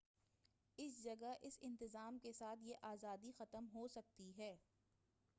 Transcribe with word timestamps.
اس 0.77 0.95
جگہ 1.03 1.33
اس 1.41 1.57
انتظام 1.61 2.17
کے 2.19 2.31
ساتھ 2.33 2.63
یہ 2.63 2.75
آزادی 2.83 3.31
ختم 3.31 3.67
ہوسکتی 3.73 4.31
ہے 4.37 4.55